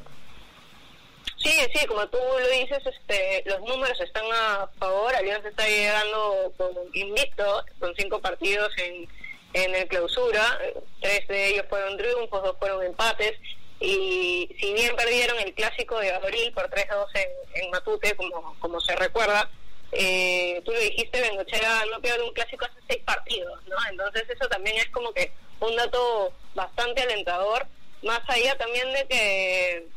Sí, 1.38 1.52
sí, 1.72 1.86
como 1.86 2.08
tú 2.08 2.18
lo 2.18 2.50
dices, 2.50 2.84
este, 2.84 3.44
los 3.46 3.60
números 3.60 4.02
están 4.02 4.26
a 4.34 4.68
favor. 4.80 5.14
Alianza 5.14 5.50
está 5.50 5.68
llegando 5.68 6.52
con 6.58 6.72
invicto, 6.94 7.64
con 7.80 7.94
cinco 7.96 8.20
partidos 8.20 8.72
en, 8.80 9.08
en 9.54 9.76
el 9.76 9.88
clausura. 9.88 10.60
Tres 11.02 11.28
de 11.28 11.48
ellos 11.50 11.66
fueron 11.70 11.98
triunfos, 11.98 12.44
dos 12.44 12.58
fueron 12.60 12.84
empates. 12.84 13.34
Y 13.80 14.50
si 14.60 14.74
bien 14.74 14.96
perdieron 14.96 15.40
el 15.40 15.54
clásico 15.54 16.00
de 16.00 16.12
abril 16.12 16.52
por 16.54 16.70
3-2 16.70 17.06
en, 17.16 17.64
en 17.64 17.72
Matute, 17.72 18.16
como, 18.16 18.56
como 18.60 18.80
se 18.80 18.96
recuerda, 18.96 19.50
eh, 19.96 20.62
tú 20.66 20.72
lo 20.72 20.80
dijiste, 20.80 21.22
Bengochea 21.22 21.86
no 21.92 22.02
pierde 22.02 22.24
un 22.24 22.34
clásico 22.34 22.66
hace 22.66 22.80
seis 22.88 23.04
partidos, 23.04 23.62
¿no? 23.68 23.76
Entonces 23.90 24.24
eso 24.28 24.50
también 24.50 24.78
es 24.78 24.90
como 24.90 25.14
que 25.14 25.32
un 25.60 25.76
dato 25.76 26.34
bastante 26.56 27.04
alentador, 27.04 27.68
más 28.02 28.22
allá 28.28 28.58
también 28.58 28.92
de 28.92 29.08
que 29.08 29.88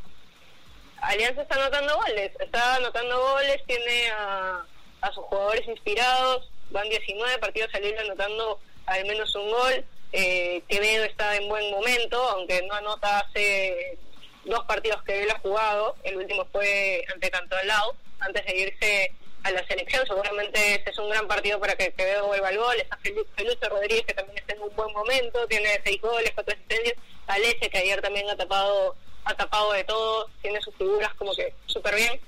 Alianza 1.01 1.43
está 1.43 1.55
anotando 1.55 1.97
goles, 1.97 2.31
está 2.41 2.75
anotando 2.77 3.21
goles, 3.21 3.63
tiene 3.67 4.11
a, 4.11 4.67
sus 5.15 5.25
jugadores 5.25 5.67
inspirados, 5.69 6.51
van 6.71 6.89
19 6.89 7.39
partidos 7.39 7.71
saliendo 7.71 8.01
anotando 8.03 8.61
al 8.87 9.05
menos 9.05 9.35
un 9.35 9.50
gol, 9.50 9.85
eh, 10.12 10.62
Quevedo 10.69 11.05
está 11.05 11.37
en 11.37 11.49
buen 11.49 11.71
momento, 11.71 12.21
aunque 12.31 12.62
no 12.62 12.75
anota 12.75 13.21
hace 13.21 13.99
dos 14.45 14.64
partidos 14.64 15.02
que 15.02 15.25
él 15.25 15.31
ha 15.31 15.38
jugado, 15.40 15.97
el 16.05 16.16
último 16.16 16.47
fue 16.52 17.05
ante 17.12 17.31
Cantolao, 17.31 17.97
antes 18.21 18.47
de 18.47 18.57
irse 18.57 19.12
a 19.43 19.50
la 19.50 19.66
selección. 19.66 20.07
Seguramente 20.07 20.75
ese 20.75 20.90
es 20.90 20.99
un 20.99 21.11
gran 21.11 21.26
partido 21.28 21.61
para 21.61 21.76
que 21.76 21.93
Quevedo 21.93 22.26
vuelva 22.26 22.49
al 22.49 22.59
gol. 22.59 22.76
Está 22.76 22.99
Felipe 22.99 23.69
Rodríguez, 23.69 24.07
que 24.07 24.14
también 24.14 24.38
está 24.38 24.55
en 24.55 24.62
un 24.62 24.75
buen 24.75 24.93
momento, 24.93 25.47
tiene 25.49 25.81
seis 25.85 26.00
goles, 26.00 26.33
cuatro 26.35 26.55
asistencias. 26.55 26.97
Alece, 27.26 27.69
que 27.71 27.78
ayer 27.78 28.00
también 28.00 28.28
ha 28.31 28.37
tapado, 28.37 28.97
ha 29.25 29.35
tapado 29.35 29.73
de 29.73 29.85
todo, 29.85 30.31
tiene 30.43 30.61
sus 30.61 30.75
figuras 30.76 31.12
como 31.14 31.35
que 31.35 31.52
súper 31.66 31.97
bien. 31.97 32.21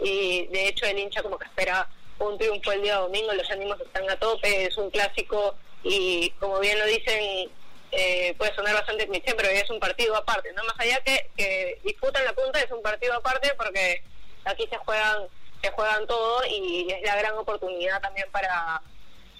Y 0.00 0.46
de 0.48 0.68
hecho, 0.68 0.86
el 0.86 0.98
hincha 0.98 1.22
como 1.22 1.38
que 1.38 1.46
espera 1.46 1.88
un 2.18 2.38
triunfo 2.38 2.72
el 2.72 2.82
día 2.82 2.96
domingo, 2.96 3.32
los 3.32 3.50
ánimos 3.50 3.80
están 3.80 4.08
a 4.08 4.18
tope, 4.18 4.66
es 4.66 4.76
un 4.76 4.90
clásico 4.90 5.56
y 5.84 6.30
como 6.40 6.58
bien 6.60 6.78
lo 6.78 6.86
dicen, 6.86 7.50
eh, 7.92 8.34
puede 8.36 8.54
sonar 8.54 8.74
bastante 8.74 9.06
cliché, 9.06 9.34
pero 9.34 9.48
es 9.48 9.68
un 9.70 9.78
partido 9.78 10.16
aparte, 10.16 10.52
¿no? 10.52 10.64
Más 10.64 10.78
allá 10.78 11.00
que, 11.04 11.30
que 11.36 11.78
disputan 11.84 12.24
la 12.24 12.32
punta, 12.32 12.60
es 12.60 12.70
un 12.72 12.82
partido 12.82 13.14
aparte 13.14 13.54
porque 13.56 14.02
aquí 14.44 14.66
se 14.68 14.76
juegan 14.78 15.28
se 15.62 15.70
juegan 15.70 16.06
todo 16.06 16.42
y 16.46 16.90
es 16.90 17.02
la 17.02 17.16
gran 17.16 17.38
oportunidad 17.38 18.00
también 18.02 18.30
para, 18.30 18.82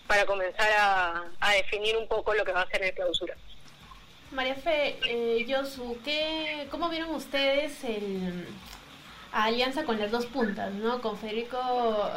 para 0.07 0.25
comenzar 0.25 0.73
a, 0.73 1.25
a 1.39 1.53
definir 1.53 1.97
un 1.99 2.09
poco 2.09 2.33
lo 2.33 2.45
que 2.45 2.53
va 2.53 2.63
a 2.63 2.69
ser 2.69 2.83
el 2.83 2.95
clausura. 2.95 3.37
María 4.31 4.55
Fe, 4.55 4.99
eh, 5.07 5.47
¿qué, 6.05 6.67
¿cómo 6.71 6.89
vieron 6.89 7.15
ustedes 7.15 7.85
el, 7.85 8.49
alianza 9.35 9.85
con 9.85 9.99
las 9.99 10.13
dos 10.13 10.27
puntas, 10.27 10.73
¿no? 10.75 11.03
Con 11.03 11.19
Federico 11.19 11.59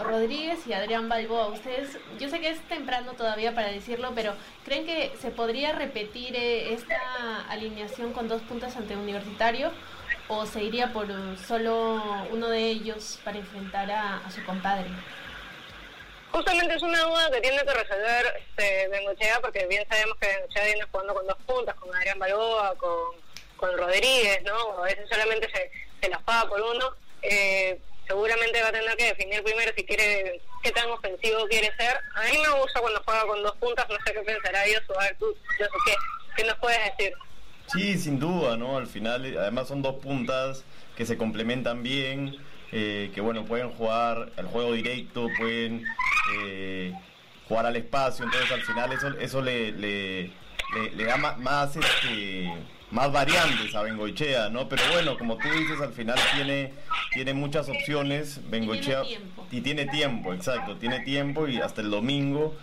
Rodríguez 0.03 0.59
y 0.67 0.74
Adrián 0.74 1.09
Balboa. 1.09 1.47
Ustedes, 1.47 1.97
yo 2.19 2.29
sé 2.29 2.39
que 2.39 2.50
es 2.50 2.62
temprano 2.67 3.13
todavía 3.13 3.55
para 3.55 3.69
decirlo, 3.69 4.12
pero 4.13 4.36
¿creen 4.63 4.86
que 4.86 5.12
se 5.19 5.31
podría 5.31 5.71
repetir 5.71 6.36
eh, 6.36 6.74
esta 6.74 7.41
alineación 7.50 8.13
con 8.13 8.27
dos 8.27 8.43
puntas 8.43 8.75
ante 8.77 8.95
Universitario 8.95 9.71
o 10.27 10.45
se 10.45 10.63
iría 10.63 10.93
por 10.93 11.07
solo 11.39 12.03
uno 12.29 12.50
de 12.50 12.59
ellos 12.59 13.19
para 13.24 13.39
enfrentar 13.39 13.89
a, 13.89 14.21
su 14.29 14.45
compadre? 14.45 14.89
Justamente 16.31 16.75
es 16.75 16.83
una 16.83 17.01
duda 17.01 17.31
que 17.31 17.41
tiene 17.41 17.57
que 17.57 17.74
resolver 17.74 18.25
este, 18.47 18.88
Bengochea, 18.89 19.39
porque 19.41 19.65
bien 19.65 19.83
sabemos 19.89 20.17
que 20.19 20.27
Bengochea 20.27 20.65
viene 20.65 20.86
jugando 20.91 21.15
con 21.15 21.25
dos 21.25 21.38
puntas, 21.47 21.74
con 21.77 21.95
Adrián 21.95 22.19
Balboa, 22.19 22.75
con, 22.75 23.15
con 23.55 23.75
Rodríguez, 23.75 24.43
¿no? 24.43 24.77
A 24.77 24.81
veces 24.83 25.09
solamente 25.09 25.50
se, 25.50 25.71
se 26.00 26.09
las 26.09 26.21
paga 26.21 26.47
por 26.47 26.62
uno. 26.62 27.06
Eh, 27.21 27.79
seguramente 28.07 28.62
va 28.62 28.69
a 28.69 28.71
tener 28.71 28.95
que 28.95 29.05
definir 29.05 29.43
primero 29.43 29.71
si 29.75 29.83
quiere 29.83 30.41
qué 30.63 30.71
tan 30.71 30.89
ofensivo 30.89 31.47
quiere 31.50 31.71
ser. 31.77 31.97
A 32.15 32.24
mí 32.24 32.38
me 32.41 32.59
gusta 32.59 32.79
cuando 32.79 33.01
juega 33.05 33.25
con 33.25 33.43
dos 33.43 33.55
puntas, 33.57 33.88
no 33.89 33.95
sé 34.05 34.13
qué 34.13 34.21
pensará 34.21 34.63
Dios, 34.63 34.81
a 34.97 35.03
ver 35.03 35.17
tú, 35.17 35.25
yo 35.59 35.65
sé 35.65 35.71
qué, 35.86 35.93
qué 36.38 36.43
nos 36.47 36.57
puedes 36.57 36.79
decir. 36.97 37.13
Sí, 37.67 37.97
sin 37.97 38.19
duda, 38.19 38.55
¿no? 38.55 38.77
Al 38.77 38.88
final, 38.88 39.25
eh, 39.25 39.38
además 39.38 39.67
son 39.67 39.81
dos 39.81 39.95
puntas 39.95 40.63
que 40.95 41.05
se 41.05 41.17
complementan 41.17 41.83
bien, 41.83 42.36
eh, 42.71 43.12
que 43.13 43.21
bueno, 43.21 43.45
pueden 43.45 43.71
jugar 43.71 44.31
el 44.38 44.45
juego 44.47 44.71
directo, 44.74 45.27
pueden 45.38 45.86
eh, 46.33 46.93
jugar 47.47 47.65
al 47.65 47.75
espacio, 47.75 48.25
entonces 48.25 48.51
al 48.51 48.62
final 48.63 48.93
eso, 48.93 49.07
eso 49.19 49.41
le, 49.41 49.71
le, 49.74 50.31
le, 50.74 51.03
da 51.05 51.17
más, 51.17 51.38
más, 51.38 51.75
este, 51.75 52.51
más 52.91 53.12
variantes 53.12 53.74
a 53.75 53.81
Bengoichea, 53.83 54.50
¿no? 54.50 54.67
Pero 54.69 54.83
bueno, 54.91 55.17
como 55.17 55.38
tú 55.38 55.50
dices, 55.50 55.79
al 55.81 55.93
final 55.93 56.17
tiene, 56.36 56.74
tiene 57.13 57.33
muchas 57.33 57.69
opciones, 57.69 58.41
Bengoichea, 58.50 59.03
y 59.03 59.05
tiene 59.05 59.17
tiempo, 59.17 59.47
y 59.51 59.62
tiene 59.62 59.86
tiempo 59.86 60.33
exacto, 60.33 60.77
tiene 60.77 61.00
tiempo 61.01 61.47
y 61.47 61.57
hasta 61.59 61.81
el 61.81 61.89
domingo. 61.89 62.55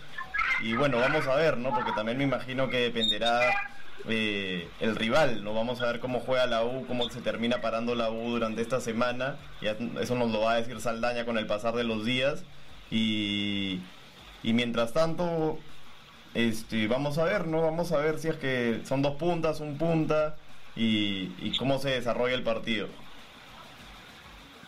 Y 0.61 0.73
bueno, 0.73 0.99
vamos 0.99 1.27
a 1.27 1.35
ver, 1.35 1.57
¿no? 1.57 1.71
Porque 1.71 1.91
también 1.91 2.17
me 2.17 2.23
imagino 2.23 2.69
que 2.69 2.77
dependerá 2.77 3.41
eh, 4.07 4.69
el 4.79 4.95
rival, 4.95 5.43
¿no? 5.43 5.53
Vamos 5.53 5.81
a 5.81 5.87
ver 5.87 5.99
cómo 5.99 6.19
juega 6.19 6.45
la 6.45 6.63
U, 6.63 6.85
cómo 6.87 7.09
se 7.09 7.21
termina 7.21 7.61
parando 7.61 7.95
la 7.95 8.09
U 8.09 8.29
durante 8.29 8.61
esta 8.61 8.79
semana. 8.79 9.37
Ya 9.61 9.75
eso 9.99 10.15
nos 10.15 10.31
lo 10.31 10.41
va 10.41 10.53
a 10.53 10.55
decir 10.57 10.79
Saldaña 10.79 11.25
con 11.25 11.37
el 11.37 11.47
pasar 11.47 11.73
de 11.75 11.83
los 11.83 12.05
días. 12.05 12.43
Y, 12.91 13.81
y 14.43 14.53
mientras 14.53 14.93
tanto, 14.93 15.59
este, 16.35 16.87
vamos 16.87 17.17
a 17.17 17.23
ver, 17.23 17.47
¿no? 17.47 17.61
Vamos 17.61 17.93
a 17.93 17.97
ver 17.97 18.19
si 18.19 18.27
es 18.27 18.35
que 18.35 18.81
son 18.85 19.01
dos 19.01 19.15
puntas, 19.15 19.61
un 19.61 19.77
punta 19.77 20.35
y, 20.75 21.57
cómo 21.57 21.79
se 21.79 21.91
desarrolla 21.91 22.35
el 22.35 22.43
partido. 22.43 22.89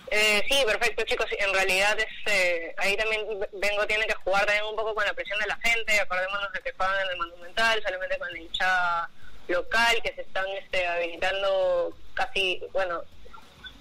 Eh, 0.09 0.41
sí, 0.49 0.63
perfecto, 0.65 1.03
chicos. 1.03 1.25
En 1.37 1.53
realidad, 1.53 1.99
es, 1.99 2.33
eh, 2.33 2.73
ahí 2.77 2.95
también 2.95 3.21
vengo, 3.51 3.85
tiene 3.85 4.07
que 4.07 4.13
jugar 4.13 4.45
también 4.45 4.63
un 4.65 4.77
poco 4.77 4.95
con 4.95 5.05
la 5.05 5.13
presión 5.13 5.37
de 5.39 5.47
la 5.47 5.57
gente. 5.57 5.99
Acordémonos 5.99 6.53
de 6.53 6.61
que 6.61 6.71
juegan 6.71 6.95
en 7.03 7.11
el 7.11 7.17
Monumental, 7.17 7.83
solamente 7.83 8.17
con 8.17 8.31
la 8.31 8.39
hinchada 8.39 9.09
local, 9.49 10.01
que 10.01 10.13
se 10.13 10.21
están 10.21 10.47
este, 10.57 10.87
habilitando 10.87 11.93
casi, 12.13 12.63
bueno, 12.71 13.03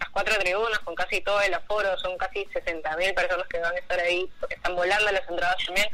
las 0.00 0.08
cuatro 0.10 0.36
tribunas 0.40 0.80
con 0.80 0.96
casi 0.96 1.20
todo 1.20 1.40
el 1.40 1.54
aforo. 1.54 1.96
Son 1.98 2.18
casi 2.18 2.44
60.000 2.46 3.14
personas 3.14 3.46
que 3.46 3.60
van 3.60 3.76
a 3.76 3.78
estar 3.78 4.00
ahí, 4.00 4.28
porque 4.40 4.56
están 4.56 4.74
volando 4.74 5.12
las 5.12 5.28
entradas 5.28 5.64
también. 5.64 5.88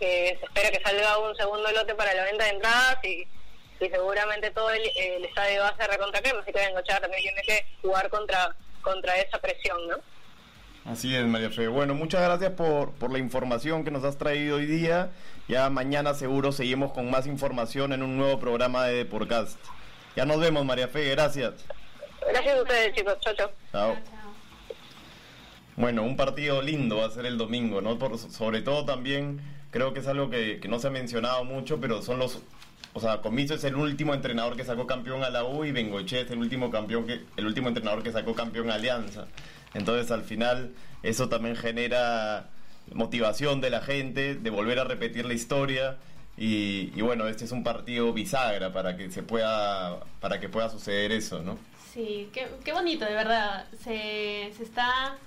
Se 0.00 0.30
espera 0.30 0.70
que 0.70 0.82
salga 0.82 1.18
un 1.18 1.36
segundo 1.36 1.70
lote 1.70 1.94
para 1.94 2.14
la 2.14 2.24
venta 2.24 2.44
de 2.44 2.50
entradas 2.50 2.98
y, 3.04 3.28
y 3.80 3.88
seguramente 3.88 4.50
todo 4.50 4.70
el, 4.70 4.82
estadio 5.24 5.60
va 5.60 5.68
a 5.68 5.76
ser 5.76 5.90
recontra 5.90 6.20
crema. 6.20 6.40
Así 6.40 6.52
que 6.52 6.58
Bengochea 6.58 7.00
también 7.00 7.22
tiene 7.22 7.42
que 7.42 7.64
jugar 7.82 8.08
contra 8.08 8.56
contra 8.82 9.14
esa 9.18 9.38
presión, 9.38 9.78
¿no? 9.88 9.96
Así 10.90 11.14
es, 11.14 11.24
María 11.24 11.50
Fe. 11.50 11.68
Bueno, 11.68 11.94
muchas 11.94 12.22
gracias 12.22 12.52
por, 12.52 12.92
por 12.92 13.12
la 13.12 13.18
información 13.18 13.84
que 13.84 13.90
nos 13.90 14.02
has 14.04 14.16
traído 14.16 14.56
hoy 14.56 14.64
día. 14.64 15.10
Ya 15.46 15.68
mañana 15.68 16.14
seguro 16.14 16.52
seguimos 16.52 16.92
con 16.92 17.10
más 17.10 17.26
información 17.26 17.92
en 17.92 18.02
un 18.02 18.16
nuevo 18.16 18.40
programa 18.40 18.86
de 18.86 19.04
Podcast. 19.04 19.58
Ya 20.16 20.24
nos 20.24 20.40
vemos, 20.40 20.64
María 20.64 20.88
Fe. 20.88 21.10
Gracias. 21.10 21.66
Gracias 22.26 22.58
a 22.58 22.62
ustedes, 22.62 22.94
chicos. 22.94 23.18
Chao, 23.20 23.34
chao. 23.34 23.50
Chao. 23.72 23.96
Bueno, 25.76 26.02
un 26.02 26.16
partido 26.16 26.60
lindo 26.62 26.96
va 26.96 27.06
a 27.06 27.10
ser 27.10 27.26
el 27.26 27.38
domingo, 27.38 27.80
¿no? 27.80 27.98
Por, 27.98 28.18
sobre 28.18 28.60
todo 28.60 28.84
también, 28.84 29.40
creo 29.70 29.92
que 29.92 30.00
es 30.00 30.06
algo 30.06 30.30
que, 30.30 30.60
que 30.60 30.68
no 30.68 30.78
se 30.78 30.88
ha 30.88 30.90
mencionado 30.90 31.44
mucho, 31.44 31.80
pero 31.80 32.02
son 32.02 32.18
los 32.18 32.42
o 32.92 33.00
sea, 33.00 33.20
Comiso 33.20 33.54
es 33.54 33.62
el 33.64 33.76
último 33.76 34.14
entrenador 34.14 34.56
que 34.56 34.64
sacó 34.64 34.86
campeón 34.86 35.22
a 35.22 35.30
la 35.30 35.44
U 35.44 35.64
y 35.64 35.70
Bengoche 35.70 36.22
es 36.22 36.30
el 36.30 36.38
último 36.38 36.70
campeón 36.70 37.06
que, 37.06 37.20
el 37.36 37.46
último 37.46 37.68
entrenador 37.68 38.02
que 38.02 38.10
sacó 38.10 38.34
campeón 38.34 38.70
a 38.70 38.74
Alianza. 38.74 39.26
Entonces 39.74 40.10
al 40.10 40.22
final 40.22 40.72
eso 41.02 41.28
también 41.28 41.54
genera 41.54 42.48
motivación 42.92 43.60
de 43.60 43.70
la 43.70 43.80
gente 43.80 44.34
de 44.34 44.50
volver 44.50 44.80
a 44.80 44.84
repetir 44.84 45.24
la 45.24 45.34
historia 45.34 45.98
y, 46.36 46.92
y, 46.96 47.02
bueno, 47.02 47.28
este 47.28 47.44
es 47.44 47.52
un 47.52 47.62
partido 47.62 48.12
bisagra 48.12 48.72
para 48.72 48.96
que 48.96 49.10
se 49.10 49.22
pueda 49.22 50.00
para 50.20 50.40
que 50.40 50.48
pueda 50.48 50.68
suceder 50.70 51.12
eso, 51.12 51.42
¿no? 51.42 51.58
Sí, 51.92 52.30
qué, 52.32 52.48
qué 52.64 52.72
bonito, 52.72 53.04
de 53.04 53.14
verdad. 53.14 53.66
Se, 53.82 54.50
se 54.56 54.62
está 54.62 55.18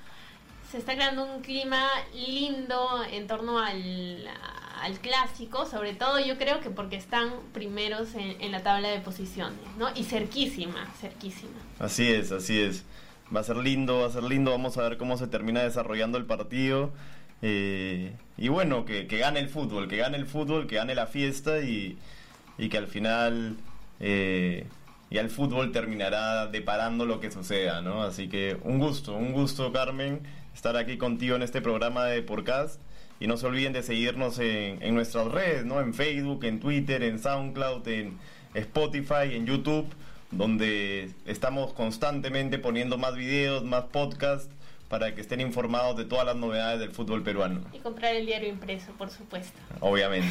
se 0.73 0.79
está 0.79 0.95
creando 0.95 1.23
un 1.23 1.43
clima 1.43 1.87
lindo 2.15 3.03
en 3.11 3.27
torno 3.27 3.59
al, 3.59 4.27
al 4.81 4.99
clásico, 5.01 5.67
sobre 5.67 5.93
todo 5.93 6.19
yo 6.19 6.35
creo 6.39 6.61
que 6.61 6.71
porque 6.71 6.95
están 6.95 7.29
primeros 7.53 8.15
en, 8.15 8.51
la 8.51 8.63
tabla 8.63 8.89
de 8.89 8.99
posiciones, 8.99 9.59
¿no? 9.77 9.89
Y 9.95 10.03
cerquísima, 10.03 10.87
cerquísima. 10.99 11.59
Así 11.77 12.09
es, 12.09 12.31
así 12.31 12.59
es. 12.59 12.85
Va 13.33 13.41
a 13.41 13.43
ser 13.43 13.57
lindo, 13.57 13.99
va 13.99 14.07
a 14.07 14.09
ser 14.09 14.23
lindo, 14.23 14.49
vamos 14.49 14.75
a 14.79 14.81
ver 14.81 14.97
cómo 14.97 15.15
se 15.15 15.27
termina 15.27 15.61
desarrollando 15.61 16.17
el 16.17 16.25
partido. 16.25 16.91
Eh, 17.43 18.11
y 18.39 18.47
bueno, 18.47 18.83
que, 18.83 19.05
que, 19.05 19.19
gane 19.19 19.41
el 19.41 19.49
fútbol, 19.49 19.87
que 19.87 19.97
gane 19.97 20.17
el 20.17 20.25
fútbol, 20.25 20.65
que 20.65 20.77
gane 20.77 20.95
la 20.95 21.05
fiesta 21.05 21.59
y, 21.59 21.99
y 22.57 22.69
que 22.69 22.79
al 22.79 22.87
final 22.87 23.57
eh, 23.99 24.65
ya 25.11 25.21
el 25.21 25.29
fútbol 25.29 25.71
terminará 25.71 26.47
deparando 26.47 27.05
lo 27.05 27.19
que 27.19 27.29
suceda, 27.29 27.83
¿no? 27.83 28.01
Así 28.01 28.27
que 28.27 28.57
un 28.63 28.79
gusto, 28.79 29.13
un 29.13 29.33
gusto 29.33 29.71
Carmen 29.71 30.21
estar 30.53 30.77
aquí 30.77 30.97
contigo 30.97 31.35
en 31.35 31.41
este 31.41 31.61
programa 31.61 32.05
de 32.05 32.21
podcast. 32.21 32.79
Y 33.19 33.27
no 33.27 33.37
se 33.37 33.45
olviden 33.45 33.73
de 33.73 33.83
seguirnos 33.83 34.39
en, 34.39 34.81
en, 34.81 34.95
nuestras 34.95 35.27
redes, 35.27 35.65
¿no? 35.65 35.79
En 35.79 35.93
Facebook, 35.93 36.43
en 36.43 36.59
Twitter, 36.59 37.03
en 37.03 37.19
SoundCloud, 37.19 37.87
en 37.87 38.17
Spotify, 38.53 39.33
en 39.33 39.45
YouTube, 39.45 39.87
donde 40.31 41.11
estamos 41.25 41.73
constantemente 41.73 42.59
poniendo 42.59 42.97
más 42.97 43.15
videos, 43.15 43.63
más 43.63 43.85
podcasts 43.85 44.49
para 44.93 45.15
que 45.15 45.21
estén 45.21 45.41
informados 45.41 45.97
de 45.97 46.05
todas 46.05 46.25
las 46.25 46.35
novedades 46.35 46.79
del 46.79 46.91
fútbol 46.91 47.23
peruano. 47.23 47.61
Y 47.73 47.79
comprar 47.79 48.13
el 48.13 48.27
diario 48.27 48.49
impreso, 48.49 48.91
por 48.91 49.09
supuesto. 49.09 49.57
Obviamente. 49.79 50.27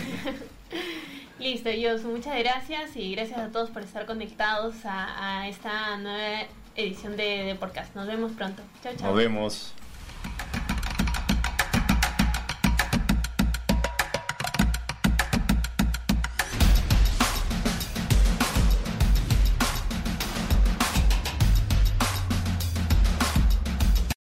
Listo, 1.40 1.70
Jos, 1.82 2.04
muchas 2.04 2.38
gracias 2.38 2.94
y 2.94 3.12
gracias 3.12 3.40
a 3.40 3.50
todos 3.50 3.70
por 3.70 3.82
estar 3.82 4.06
conectados 4.06 4.76
a, 4.84 5.40
a 5.40 5.48
esta 5.48 5.96
nueva 5.96 6.46
edición 6.76 7.16
de, 7.16 7.42
de 7.42 7.54
podcast. 7.56 7.96
Nos 7.96 8.06
vemos 8.06 8.32
pronto. 8.32 8.62
Chao, 8.84 8.92
chao. 8.96 9.08
Nos 9.08 9.16
vemos. 9.16 9.81